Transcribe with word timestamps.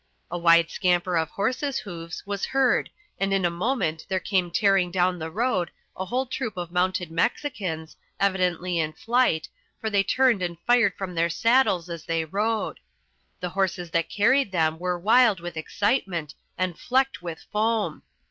A 0.31 0.37
wild 0.39 0.71
scamper 0.71 1.15
of 1.15 1.29
horses' 1.29 1.77
hoofs 1.77 2.25
was 2.25 2.43
heard 2.45 2.89
and 3.19 3.31
in 3.31 3.45
a 3.45 3.51
moment 3.51 4.03
there 4.09 4.19
came 4.19 4.49
tearing 4.49 4.89
down 4.89 5.19
the 5.19 5.29
road 5.29 5.69
a 5.95 6.05
whole 6.05 6.25
troop 6.25 6.57
of 6.57 6.71
mounted 6.71 7.11
Mexicans, 7.11 7.95
evidently 8.19 8.79
in 8.79 8.93
flight, 8.93 9.47
for 9.79 9.91
they 9.91 10.01
turned 10.01 10.41
and 10.41 10.57
fired 10.65 10.97
from 10.97 11.13
their 11.13 11.29
saddles 11.29 11.87
as 11.87 12.05
they 12.05 12.25
rode. 12.25 12.79
The 13.41 13.49
horses 13.49 13.91
that 13.91 14.09
carried 14.09 14.51
them 14.51 14.79
were 14.79 14.97
wild 14.97 15.39
with 15.39 15.55
excitement 15.55 16.33
and 16.57 16.79
flecked 16.79 17.21
with 17.21 17.45
foam. 17.53 18.01